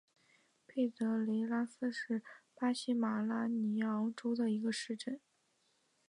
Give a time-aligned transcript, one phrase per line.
[0.65, 2.23] 佩德雷拉斯是
[2.55, 5.21] 巴西马拉尼昂州的一个市镇。